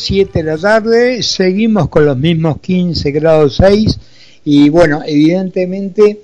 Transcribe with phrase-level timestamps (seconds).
[0.00, 3.98] 7 de la tarde, seguimos con los mismos 15 grados 6
[4.44, 6.20] y bueno, evidentemente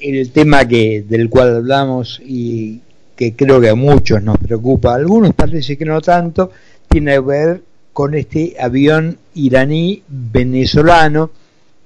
[0.00, 2.80] el tema que del cual hablamos y
[3.16, 6.50] que creo que a muchos nos preocupa, a algunos parece que no tanto,
[6.88, 7.62] tiene que ver
[7.92, 11.30] con este avión iraní venezolano,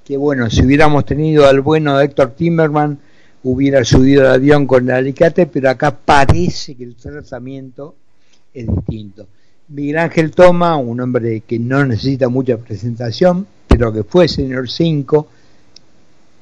[0.05, 2.99] que bueno, si hubiéramos tenido al bueno Héctor Timmerman,
[3.45, 7.95] hubiera subido el avión con el alicate, pero acá parece que el tratamiento
[8.53, 9.29] es distinto.
[9.71, 15.29] Miguel Ángel Toma, un hombre que no necesita mucha presentación, pero que fue señor 5,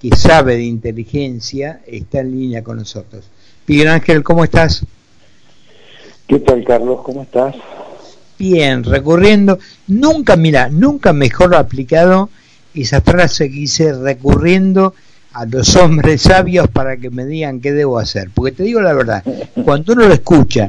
[0.01, 3.29] que sabe de inteligencia, está en línea con nosotros.
[3.67, 4.83] Miguel Ángel, ¿cómo estás?
[6.27, 7.01] ¿Qué tal, Carlos?
[7.03, 7.55] ¿Cómo estás?
[8.39, 12.31] Bien, recurriendo, nunca, mira, nunca mejor aplicado
[12.73, 14.95] esa frase que hice recurriendo
[15.39, 18.31] a los hombres sabios para que me digan qué debo hacer.
[18.35, 19.23] Porque te digo la verdad,
[19.65, 20.69] cuando uno lo escucha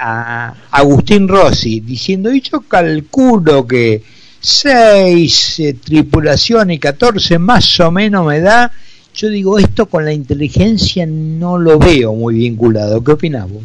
[0.00, 4.02] a Agustín Rossi diciendo, y yo calculo que
[4.40, 8.72] seis eh, tripulaciones y 14 más o menos me da,
[9.14, 13.04] yo digo, esto con la inteligencia no lo veo muy vinculado.
[13.04, 13.62] ¿Qué opinas vos?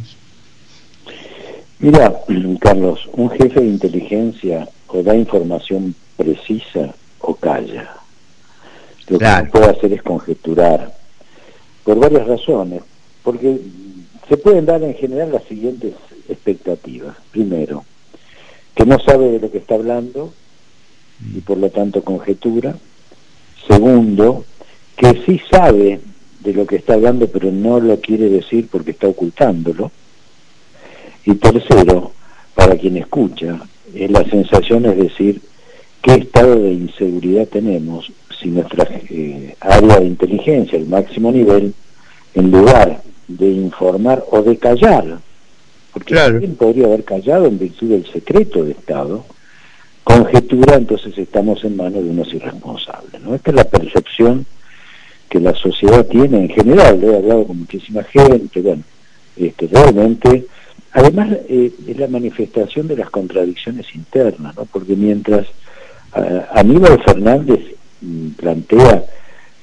[1.80, 2.14] Mira,
[2.60, 7.95] Carlos, un jefe de inteligencia o da información precisa o calla.
[9.08, 10.96] Lo que puede hacer es conjeturar,
[11.84, 12.82] por varias razones,
[13.24, 13.60] porque
[14.28, 15.94] se pueden dar en general las siguientes
[16.28, 17.16] expectativas.
[17.32, 17.86] Primero,
[18.74, 20.34] que no sabe de lo que está hablando
[21.36, 22.76] y por lo tanto conjetura.
[23.68, 24.46] Segundo,
[24.98, 26.02] que sí sabe
[26.42, 29.92] de lo que está hablando pero no lo quiere decir porque está ocultándolo.
[31.26, 32.12] Y tercero,
[32.54, 33.62] para quien escucha,
[33.94, 35.42] es la sensación es decir,
[36.02, 41.74] qué estado de inseguridad tenemos si nuestra eh, área de inteligencia, el máximo nivel,
[42.34, 45.20] en lugar de informar o de callar,
[45.94, 49.26] porque también podría haber callado en virtud del secreto de Estado,
[50.04, 53.22] conjetura, entonces estamos en manos de unos irresponsables.
[53.22, 53.34] ¿no?
[53.34, 54.46] Esta es la percepción
[55.30, 58.84] que la sociedad tiene en general, he hablado con muchísima gente, bueno,
[59.36, 60.46] este, realmente,
[60.92, 64.66] además eh, es la manifestación de las contradicciones internas, ¿no?
[64.66, 65.48] porque mientras
[66.54, 67.75] Aníbal Fernández
[68.38, 69.06] plantea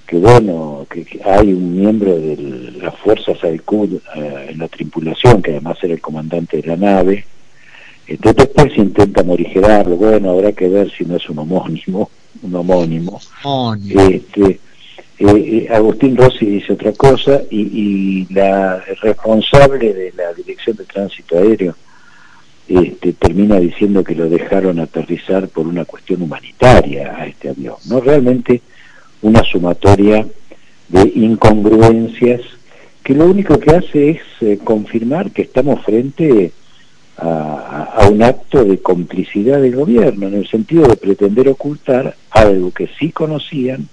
[0.06, 2.36] que bueno, que, hay un miembro de
[2.82, 7.24] las fuerzas AICUD eh, en la tripulación, que además era el comandante de la nave,
[8.06, 12.10] entonces después se intenta morigerarlo, bueno, habrá que ver si no es un homónimo,
[12.42, 13.20] un homónimo.
[13.88, 14.58] Este, eh,
[15.18, 21.38] eh, Agustín Rossi dice otra cosa y, y, la responsable de la Dirección de Tránsito
[21.38, 21.74] Aéreo
[22.68, 28.00] este, termina diciendo que lo dejaron aterrizar por una cuestión humanitaria a este avión, no
[28.00, 28.62] realmente
[29.22, 30.26] una sumatoria
[30.88, 32.40] de incongruencias
[33.02, 36.52] que lo único que hace es eh, confirmar que estamos frente
[37.16, 42.70] a, a, un acto de complicidad del gobierno, en el sentido de pretender ocultar algo
[42.70, 43.88] que sí conocían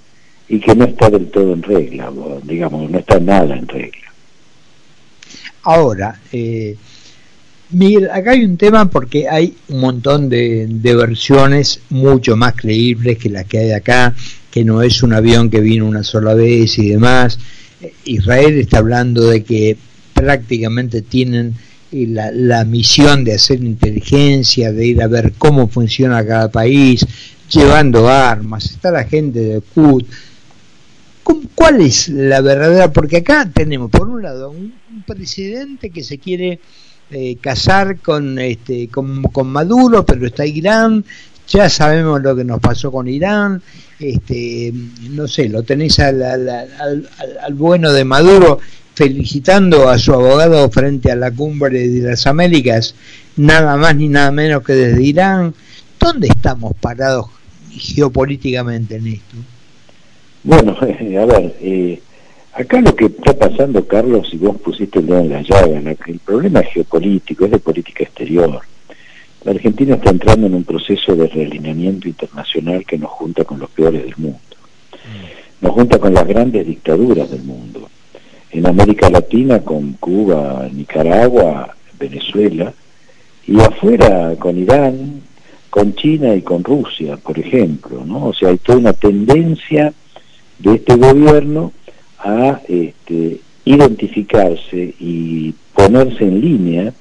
[0.47, 2.11] y que no está del todo en regla,
[2.43, 4.11] digamos, no está nada en regla.
[5.63, 6.75] Ahora, eh,
[7.71, 13.29] Miguel, acá hay un tema porque hay un montón de, versiones mucho más creíbles que
[13.29, 14.15] las que hay acá,
[14.49, 17.37] que no es un avión que vino una sola vez y demás.
[18.05, 19.77] Israel está hablando de que
[20.15, 21.53] prácticamente tienen
[21.91, 27.05] eh, la, la, misión de hacer inteligencia, de ir a ver cómo funciona cada país,
[27.51, 30.07] llevando armas, está la gente de CUT.
[31.53, 32.91] ¿Cuál es la verdadera?
[32.91, 34.73] Porque acá tenemos, por un lado, un
[35.05, 36.59] presidente que se quiere
[37.11, 41.03] eh, casar con, este, con, con, Maduro, pero está Irán,
[41.47, 43.61] ya sabemos lo que nos pasó con Irán,
[43.99, 44.71] este,
[45.09, 48.59] no sé, lo tenéis al, al, bueno de Maduro
[48.93, 52.95] felicitando a su abogado frente a la cumbre de las Américas,
[53.37, 55.53] nada más ni nada menos que desde Irán.
[55.99, 57.27] ¿Dónde estamos parados
[57.71, 59.37] geopolíticamente en esto?
[60.43, 62.01] Bueno, a ver, eh,
[62.53, 66.19] Acá lo que está pasando, Carlos, si vos pusiste el dedo en la llaga, el
[66.19, 68.61] problema es geopolítico, es de política exterior.
[69.43, 73.69] La Argentina está entrando en un proceso de realineamiento internacional que nos junta con los
[73.69, 74.39] peores del mundo.
[74.91, 75.65] Mm.
[75.65, 77.89] Nos junta con las grandes dictaduras del mundo.
[78.51, 82.73] En América Latina con Cuba, Nicaragua, Venezuela,
[83.47, 85.21] y afuera con Irán,
[85.69, 88.27] con China y con Rusia, por ejemplo, ¿no?
[88.27, 89.93] O sea, hay toda una tendencia
[90.59, 91.71] de este gobierno
[92.19, 96.93] a este, identificarse y ponerse en línea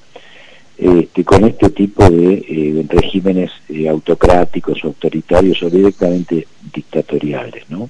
[0.77, 7.69] este, con este tipo de eh, regímenes eh, autocráticos, autoritarios o directamente dictatoriales.
[7.69, 7.89] ¿no?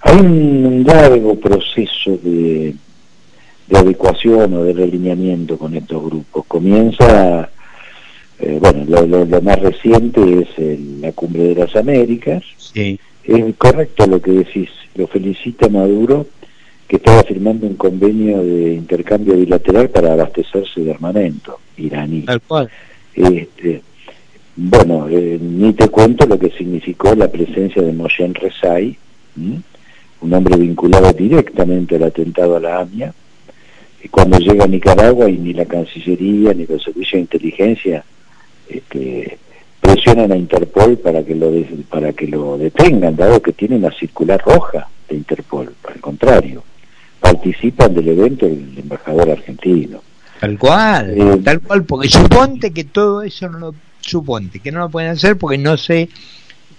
[0.00, 2.74] Hay un largo proceso de,
[3.66, 6.44] de adecuación o de realineamiento con estos grupos.
[6.46, 7.50] Comienza
[8.40, 8.84] Eh, bueno,
[9.26, 10.48] lo, más reciente es
[11.00, 12.44] la Cumbre de las Américas.
[12.56, 12.98] Sí.
[13.28, 16.26] Es correcto lo que decís, lo felicita Maduro,
[16.88, 22.22] que estaba firmando un convenio de intercambio bilateral para abastecerse de armamento iraní.
[22.22, 22.70] Tal cual.
[23.14, 23.82] Este,
[24.56, 28.96] bueno, eh, ni te cuento lo que significó la presencia de Moshe Rezai,
[29.36, 33.12] un hombre vinculado directamente al atentado a la AMIA,
[34.02, 38.04] y cuando llega a Nicaragua y ni la Cancillería ni los servicios de inteligencia
[38.70, 39.38] este,
[39.80, 41.50] presionan a Interpol para que lo
[41.88, 46.62] para que lo detengan, dado que tiene una circular roja de Interpol, al contrario,
[47.20, 50.02] participan del evento el embajador argentino.
[50.40, 54.80] Tal cual, eh, tal cual, porque suponte que todo eso no lo suponte, que no
[54.80, 56.08] lo pueden hacer porque no sé,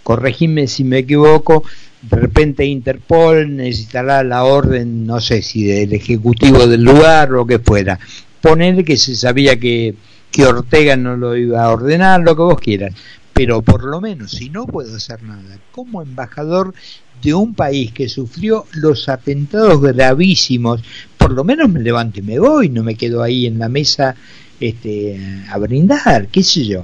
[0.03, 1.63] corregime si me equivoco,
[2.01, 7.45] de repente Interpol necesitará la orden, no sé si del ejecutivo del lugar o lo
[7.45, 7.99] que fuera.
[8.41, 9.95] Poner que se sabía que,
[10.31, 12.93] que Ortega no lo iba a ordenar, lo que vos quieras.
[13.33, 16.73] Pero por lo menos, si no puedo hacer nada, como embajador
[17.21, 20.83] de un país que sufrió los atentados gravísimos,
[21.17, 24.15] por lo menos me levanto y me voy, no me quedo ahí en la mesa
[24.59, 26.83] este, a brindar, qué sé yo.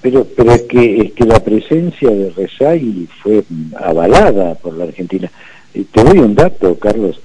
[0.00, 3.44] Pero, pero es que es que la presencia de Rezai fue
[3.76, 5.30] avalada por la Argentina.
[5.72, 7.20] Eh, te doy un dato, Carlos.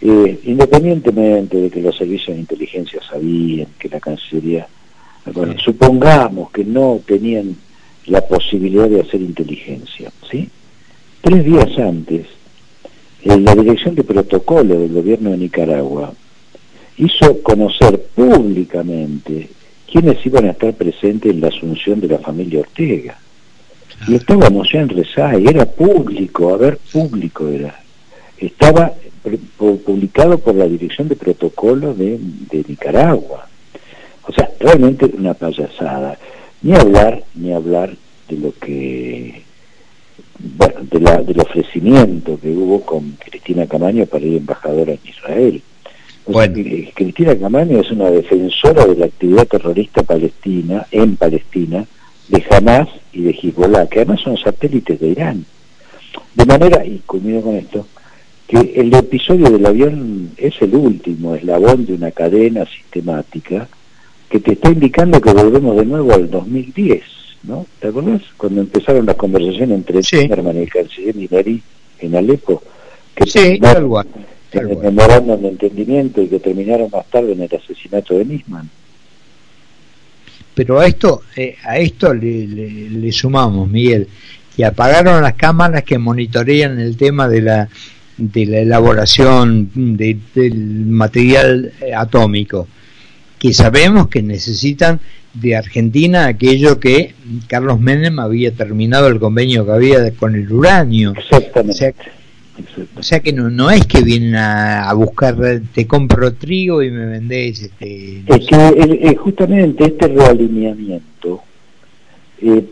[0.00, 4.66] Eh, independientemente de que los servicios de inteligencia sabían que la Cancillería,
[5.32, 7.56] bueno, supongamos que no tenían
[8.06, 10.48] la posibilidad de hacer inteligencia, ¿sí?
[11.20, 12.26] Tres días antes,
[13.22, 16.12] en la Dirección de Protocolo del Gobierno de Nicaragua
[16.98, 19.50] hizo conocer públicamente
[19.90, 23.18] quienes iban a estar presentes en la asunción de la familia Ortega.
[24.06, 27.80] Y estábamos ya en Rezai, era público, a ver, público era.
[28.38, 28.92] Estaba
[29.58, 32.18] publicado por la Dirección de Protocolo de,
[32.68, 33.48] Nicaragua.
[34.26, 36.18] O sea, realmente una payasada.
[36.62, 37.94] Ni hablar, ni hablar
[38.28, 39.42] de lo que,
[40.38, 45.62] bueno, de la, del ofrecimiento que hubo con Cristina Camaño para ir embajadora en Israel.
[46.26, 46.54] Bueno.
[46.94, 51.84] Cristina Camaño es una defensora de la actividad terrorista palestina, en Palestina,
[52.28, 55.44] de Hamas y de Hezbollah, que además son satélites de Irán.
[56.34, 57.86] De manera, y culmino con esto,
[58.48, 63.68] que el episodio del avión es el último eslabón de una cadena sistemática
[64.28, 67.02] que te está indicando que volvemos de nuevo al 2010,
[67.44, 67.66] ¿no?
[67.80, 68.22] ¿Te acuerdas?
[68.36, 70.16] Cuando empezaron las conversaciones entre sí.
[70.16, 71.62] y el canciller Minari
[72.00, 72.62] en Alepo.
[73.14, 74.02] Que sí, algo
[74.52, 78.68] el memorándum de entendimiento y que terminaron más tarde en el asesinato de Nisman.
[80.54, 84.08] Pero a esto, eh, a esto le, sumamos, Miguel,
[84.56, 87.68] que apagaron las cámaras que monitorean el tema de la,
[88.16, 90.54] de la elaboración del
[90.86, 92.68] material eh, atómico,
[93.38, 95.00] que sabemos que necesitan
[95.34, 97.14] de Argentina aquello que
[97.46, 101.12] Carlos Menem había terminado el convenio que había con el uranio.
[101.16, 101.94] Exactamente.
[102.96, 105.36] O sea que no, no es que vienen a, buscar,
[105.74, 107.62] te compro trigo y me vendés.
[107.62, 111.42] Este, es que eh, justamente este realineamiento
[112.40, 112.64] eh,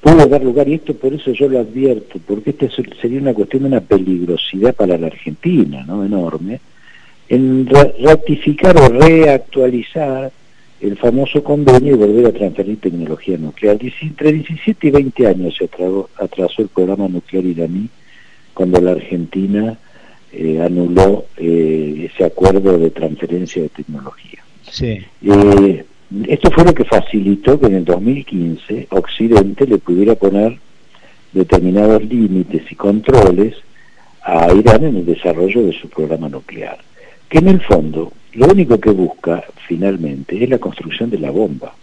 [0.00, 2.70] puede dar lugar, y esto por eso yo lo advierto, porque este
[3.00, 6.04] sería una cuestión de una peligrosidad para la Argentina, ¿no?
[6.04, 6.60] Enorme,
[7.32, 10.30] en ratificar o reactualizar
[10.82, 13.78] el famoso convenio y volver a transferir tecnología nuclear.
[13.80, 17.88] Entre 17 y 20 años se atrasó el programa nuclear iraní
[18.52, 19.78] cuando la Argentina
[20.30, 24.44] eh, anuló eh, ese acuerdo de transferencia de tecnología.
[24.70, 25.00] Sí.
[25.22, 25.84] Eh,
[26.28, 30.58] esto fue lo que facilitó que en el 2015 Occidente le pudiera poner
[31.32, 33.54] determinados límites y controles
[34.22, 36.78] a Irán en el desarrollo de su programa nuclear,
[37.32, 41.74] que en el fondo lo único que busca finalmente es la construcción de la bomba.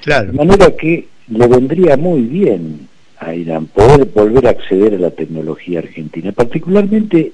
[0.00, 0.32] Claro.
[0.32, 5.10] De manera que le vendría muy bien a Irán, poder volver a acceder a la
[5.10, 7.32] tecnología argentina, particularmente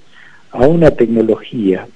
[0.50, 1.86] a una tecnología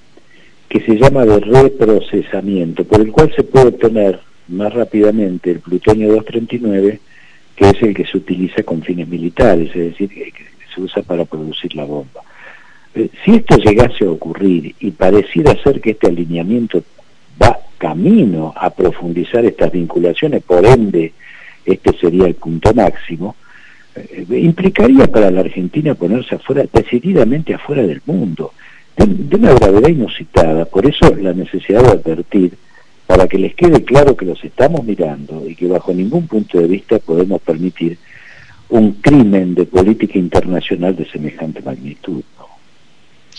[0.69, 6.07] que se llama de reprocesamiento, por el cual se puede obtener más rápidamente el plutonio
[6.07, 7.01] 239,
[7.57, 10.31] que es el que se utiliza con fines militares, es decir, que
[10.73, 12.21] se usa para producir la bomba.
[12.95, 16.83] Eh, si esto llegase a ocurrir y pareciera ser que este alineamiento
[17.41, 21.13] va camino a profundizar estas vinculaciones, por ende
[21.65, 23.35] este sería el punto máximo,
[23.95, 28.53] eh, implicaría para la Argentina ponerse afuera, decididamente afuera del mundo,
[28.95, 30.65] de, una gravedad inusitada.
[30.65, 32.53] Por eso la necesidad de advertir,
[33.05, 36.67] para que les quede claro que los estamos mirando y que bajo ningún punto de
[36.67, 37.97] vista podemos permitir
[38.69, 42.21] un crimen de política internacional de semejante magnitud.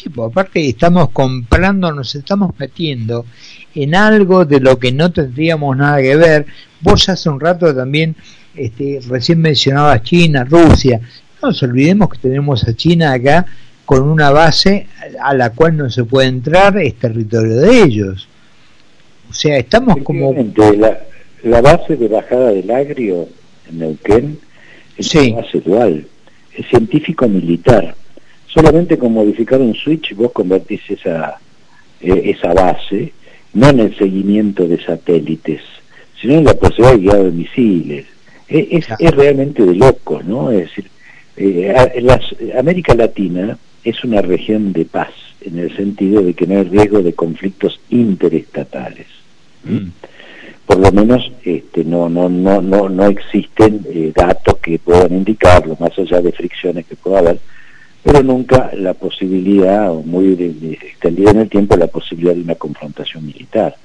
[0.00, 3.26] Sí, pues aparte estamos comprando, nos estamos metiendo
[3.74, 6.46] en algo de lo que no tendríamos nada que ver.
[6.80, 8.16] Vos hace un rato también
[8.56, 11.02] este, recién mencionabas China, Rusia.
[11.42, 13.44] No nos olvidemos que tenemos a China acá
[13.84, 14.86] con una base
[15.20, 18.26] a la cual no se puede entrar, es territorio de ellos.
[19.28, 20.32] O sea, estamos como...
[20.78, 20.98] La,
[21.42, 23.28] la base de bajada del agrio
[23.68, 24.38] en Neuquén
[24.96, 26.06] es una base dual,
[26.56, 27.94] es científico-militar.
[28.52, 31.38] Solamente con modificar un switch vos convertís esa,
[32.00, 33.12] eh, esa base,
[33.54, 35.62] no en el seguimiento de satélites,
[36.20, 38.06] sino en la posibilidad de guiar de misiles.
[38.48, 40.50] Es, es, realmente de loco, ¿no?
[40.50, 40.90] Es decir,
[41.36, 41.72] eh,
[42.58, 47.00] América Latina es una región de paz, en el sentido de que no hay riesgo
[47.02, 49.06] de conflictos interestatales.
[49.62, 49.88] Mm.
[50.66, 55.76] Por lo menos este, no, no, no, no, no existen eh, datos que puedan indicarlo,
[55.78, 57.38] más allá de fricciones que pueda haber,
[58.02, 60.32] pero nunca la posibilidad, o muy
[60.80, 63.76] extendida en el tiempo, la posibilidad de una confrontación militar.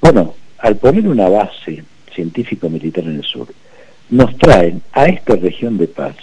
[0.00, 1.82] Bueno, al poner una base
[2.14, 3.48] científico-militar en el sur,
[4.10, 6.14] nos traen a esta región de paz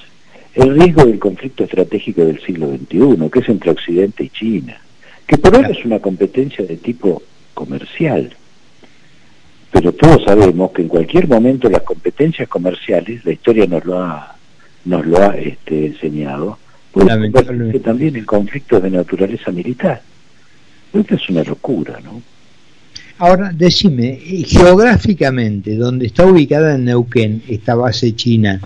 [0.55, 4.77] el riesgo del conflicto estratégico del siglo XXI, que es entre Occidente y China,
[5.25, 8.35] que por ahora es una competencia de tipo comercial.
[9.71, 14.35] Pero todos sabemos que en cualquier momento las competencias comerciales, la historia nos lo ha,
[14.85, 16.59] nos lo ha este, enseñado,
[16.93, 20.01] convertirse también en conflictos de naturaleza militar.
[20.93, 22.21] Esto es una locura, ¿no?
[23.17, 28.59] Ahora, decime, geográficamente, donde está ubicada en Neuquén, esta base china,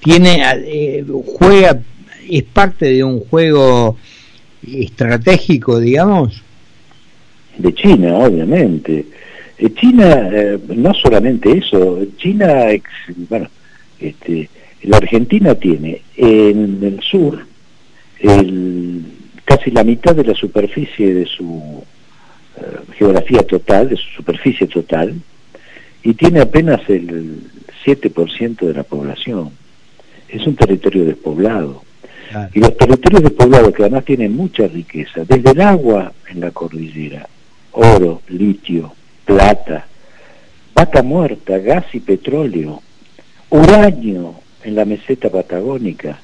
[0.00, 1.04] tiene eh,
[1.38, 1.80] juega
[2.28, 3.96] es parte de un juego
[4.66, 6.42] estratégico digamos
[7.56, 9.06] de China obviamente
[9.58, 12.66] eh, China eh, no solamente eso China
[13.28, 13.48] bueno
[13.98, 14.48] este
[14.82, 17.46] la Argentina tiene en el sur
[18.20, 19.04] el,
[19.44, 21.84] casi la mitad de la superficie de su
[22.96, 25.14] geografía total de su superficie total
[26.02, 27.40] y tiene apenas el
[27.84, 29.52] 7% de la población
[30.28, 31.82] es un territorio despoblado.
[32.52, 37.26] Y los territorios despoblados, que además tienen mucha riqueza, desde el agua en la cordillera,
[37.72, 38.92] oro, litio,
[39.24, 39.86] plata,
[40.74, 42.82] vaca muerta, gas y petróleo,
[43.48, 46.20] uranio en la meseta patagónica,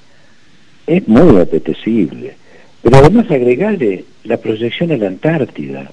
[0.87, 2.37] es muy apetecible.
[2.83, 5.91] Pero además agregarle la proyección a la Antártida.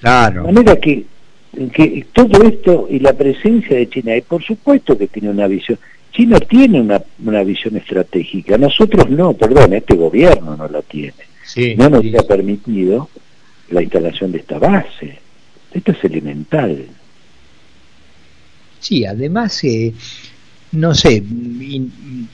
[0.00, 0.42] Claro.
[0.42, 1.04] De manera que,
[1.72, 5.78] que todo esto y la presencia de China, y por supuesto que tiene una visión,
[6.12, 11.14] China tiene una, una visión estratégica, nosotros no, perdón, este gobierno no la tiene.
[11.76, 13.08] no nos ha permitido
[13.70, 15.18] la instalación de esta base.
[15.72, 16.86] Esto es elemental.
[18.80, 19.92] Sí, además, eh,
[20.76, 21.22] no sé,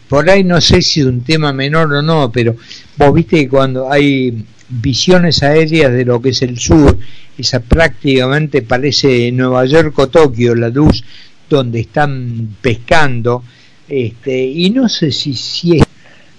[0.09, 2.57] por ahí no sé si es un tema menor o no, pero
[2.99, 6.99] vos viste que cuando hay visiones aéreas de lo que es el sur,
[7.39, 11.05] esa prácticamente parece Nueva York o Tokio, la luz
[11.49, 13.43] donde están pescando,
[13.89, 15.85] este, y no sé si, si es...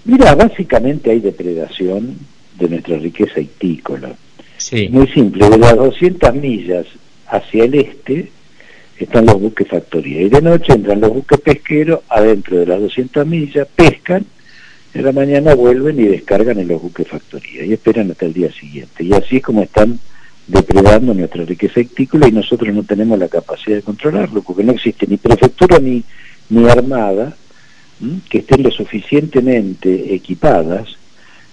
[0.04, 2.16] Mira, básicamente hay depredación
[2.58, 4.14] de nuestra riqueza itícola.
[4.56, 4.88] Sí.
[4.90, 6.86] Muy simple, de las 200 millas
[7.26, 8.30] hacia el este
[8.98, 13.26] están los buques factoría y de noche entran los buques pesqueros adentro de las 200
[13.26, 14.24] millas, pescan,
[14.94, 18.52] en la mañana vuelven y descargan en los buques factoría y esperan hasta el día
[18.52, 19.02] siguiente.
[19.02, 19.98] Y así es como están
[20.46, 25.06] depredando nuestra riqueza itícola y nosotros no tenemos la capacidad de controlarlo porque no existe
[25.06, 26.04] ni prefectura ni,
[26.50, 27.34] ni armada
[28.28, 30.88] que estén lo suficientemente equipadas,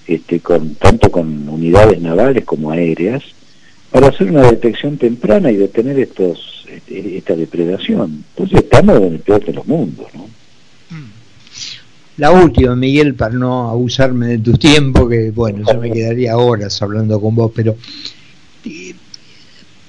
[0.07, 3.23] este, con, tanto con unidades navales como aéreas,
[3.91, 8.23] para hacer una detección temprana y detener estos este, esta depredación.
[8.29, 10.07] Entonces estamos en el peor de los mundos.
[10.13, 10.27] ¿no?
[12.17, 16.81] La última, Miguel, para no abusarme de tu tiempo, que bueno, yo me quedaría horas
[16.81, 17.75] hablando con vos, pero
[18.65, 18.93] eh,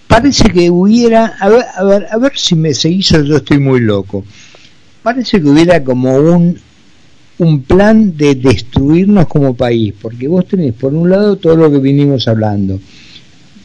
[0.06, 3.58] parece que hubiera, a ver, a ver, a ver si me se hizo, yo estoy
[3.58, 4.24] muy loco
[5.02, 6.58] parece que hubiera como un,
[7.38, 11.78] un plan de destruirnos como país, porque vos tenés por un lado todo lo que
[11.78, 12.80] vinimos hablando,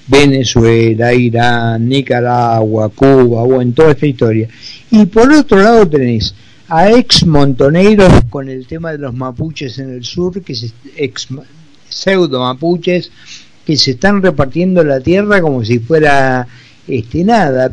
[0.07, 4.47] Venezuela, Irán, Nicaragua, Cuba, o en toda esta historia,
[4.91, 6.33] y por otro lado tenés
[6.69, 11.27] a ex montoneros con el tema de los mapuches en el sur, que se, ex
[11.89, 13.11] pseudo mapuches
[13.65, 16.47] que se están repartiendo la tierra como si fuera
[16.87, 17.71] este nada.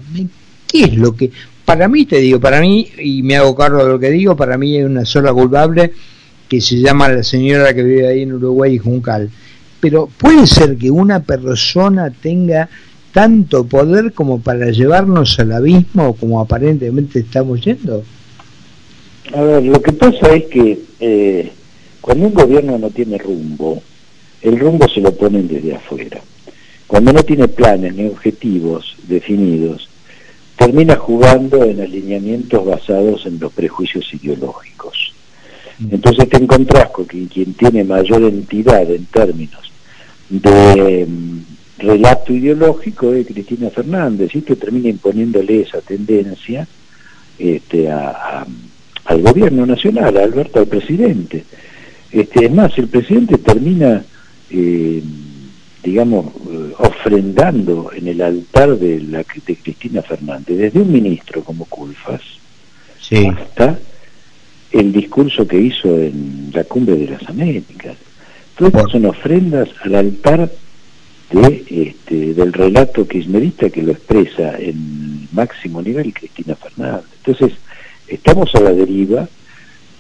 [0.67, 1.31] ¿Qué es lo que
[1.65, 4.59] para mí, te digo, para mí, y me hago cargo de lo que digo, para
[4.59, 5.93] mí hay una sola culpable
[6.49, 9.31] que se llama la señora que vive ahí en Uruguay, Juncal.
[9.85, 12.71] Pero puede ser que una persona tenga
[13.13, 18.03] tanto poder como para llevarnos al abismo como aparentemente estamos yendo.
[19.35, 21.53] A ver, lo que pasa es que eh,
[22.01, 23.83] cuando un gobierno no tiene rumbo,
[24.41, 26.19] el rumbo se lo ponen desde afuera.
[26.87, 29.91] cuando no tiene planes ni objetivos definidos,
[30.57, 35.13] termina jugando en alineamientos basados en los prejuicios ideológicos.
[35.79, 35.89] Mm.
[35.93, 39.74] Entonces te encontrás con que quien tiene mayor entidad en términos
[40.29, 41.45] de mm,
[41.79, 46.67] relato ideológico es Cristina Fernández, y esto termina imponiéndole esa tendencia
[47.39, 51.45] este, al gobierno nacional, a Alberto, al presidente.
[52.11, 54.05] Este, es más, el presidente termina,
[54.51, 55.03] eh,
[55.83, 61.65] digamos, eh, ofrendando en el altar de, la, de Cristina Fernández, desde un ministro como
[61.65, 62.23] Culfas,
[63.01, 63.79] hasta
[64.73, 67.97] el discurso que hizo en la cumbre de las Américas.
[68.57, 70.51] Todas son ofrendas al altar
[71.31, 77.05] de, este, del relato kirchnerista que lo expresa en máximo nivel Cristina Fernández.
[77.25, 77.59] Entonces,
[78.07, 79.29] estamos a la deriva,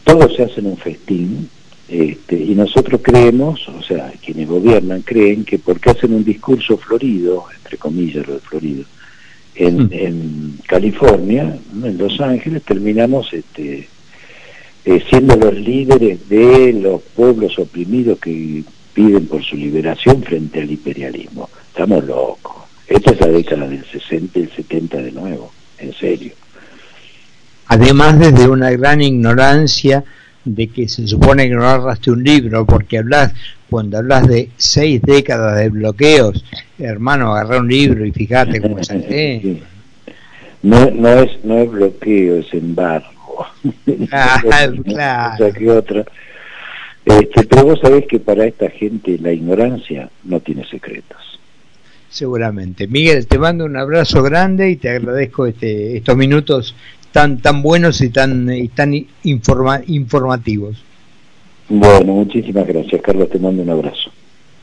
[0.05, 1.49] todos se hacen un festín,
[1.89, 7.45] este, y nosotros creemos, o sea, quienes gobiernan creen que porque hacen un discurso florido,
[7.57, 8.85] entre comillas lo de florido,
[9.55, 9.89] en, mm.
[9.93, 13.89] en California, en Los Ángeles, terminamos este,
[14.85, 20.71] eh, siendo los líderes de los pueblos oprimidos que piden por su liberación frente al
[20.71, 21.49] imperialismo.
[21.69, 22.65] Estamos locos.
[22.87, 26.33] Esta es la década del 60 y el 70 de nuevo, en serio.
[27.67, 30.05] Además, desde una gran ignorancia
[30.45, 33.33] de que se supone que no agarraste un libro, porque hablas,
[33.71, 36.45] cuando hablas de seis décadas de bloqueos,
[36.79, 38.91] hermano, agarra un libro y fíjate cómo es
[40.63, 43.14] no, no, es, no es bloqueo, es embargo.
[44.13, 44.41] Ah,
[44.85, 45.79] claro.
[45.79, 46.05] Otra.
[47.05, 51.19] Este, pero vos sabés que para esta gente la ignorancia no tiene secretos.
[52.09, 52.87] Seguramente.
[52.87, 56.75] Miguel, te mando un abrazo grande y te agradezco este, estos minutos
[57.13, 60.83] tan tan buenos y tan y tan informa, informativos.
[61.69, 63.31] Bueno, muchísimas gracias, Carlos.
[63.31, 64.11] Te mando un abrazo.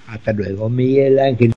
[0.08, 1.50] Hasta luego, Miguel Ángel.